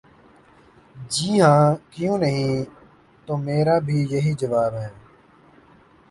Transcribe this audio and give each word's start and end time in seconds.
''جی 1.09 1.31
ہاں، 1.41 1.65
کیوں 1.91 2.15
نہیں‘‘ 2.17 2.65
''تو 3.27 3.33
میرا 3.37 3.75
بھی 3.79 3.97
یہی 4.11 4.33
جواب 4.33 4.73
ہے۔ 4.73 4.89